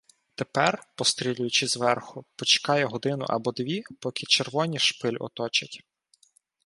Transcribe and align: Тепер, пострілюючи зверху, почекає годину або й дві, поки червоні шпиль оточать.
Тепер, 0.35 0.83
пострілюючи 0.95 1.67
зверху, 1.67 2.25
почекає 2.35 2.85
годину 2.85 3.25
або 3.29 3.51
й 3.57 3.63
дві, 3.63 3.83
поки 3.99 4.25
червоні 4.25 4.79
шпиль 4.79 5.17
оточать. 5.19 5.83